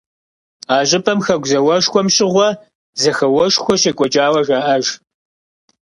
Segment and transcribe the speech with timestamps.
[0.75, 2.47] А щӏыпӏэм Хэку зауэшхуэм щыгъуэ
[3.01, 4.85] зэхэуэшхуэ щекӏуэкӏауэ жаӏэж.